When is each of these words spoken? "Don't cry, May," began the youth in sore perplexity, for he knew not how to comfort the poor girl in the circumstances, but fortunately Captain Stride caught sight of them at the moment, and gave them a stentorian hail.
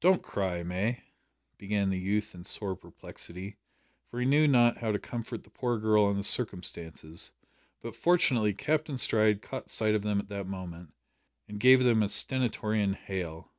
"Don't 0.00 0.22
cry, 0.22 0.62
May," 0.62 1.02
began 1.58 1.90
the 1.90 1.98
youth 1.98 2.34
in 2.34 2.44
sore 2.44 2.74
perplexity, 2.74 3.58
for 4.08 4.18
he 4.18 4.24
knew 4.24 4.48
not 4.48 4.78
how 4.78 4.90
to 4.90 4.98
comfort 4.98 5.44
the 5.44 5.50
poor 5.50 5.76
girl 5.78 6.08
in 6.08 6.16
the 6.16 6.24
circumstances, 6.24 7.30
but 7.82 7.94
fortunately 7.94 8.54
Captain 8.54 8.96
Stride 8.96 9.42
caught 9.42 9.68
sight 9.68 9.94
of 9.94 10.00
them 10.00 10.18
at 10.18 10.30
the 10.30 10.44
moment, 10.44 10.94
and 11.46 11.60
gave 11.60 11.84
them 11.84 12.02
a 12.02 12.08
stentorian 12.08 12.94
hail. 12.94 13.52